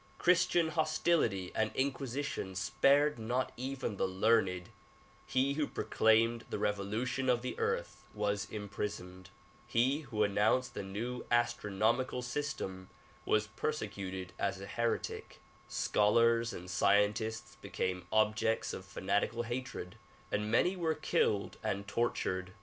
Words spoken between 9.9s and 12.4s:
who announced the new astronom ical